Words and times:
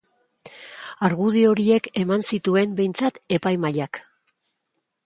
Argudio 1.07 1.51
horiek 1.51 1.91
eman 2.05 2.27
zituen 2.33 2.75
behintzat 2.81 3.21
epaimahaiak. 3.39 4.03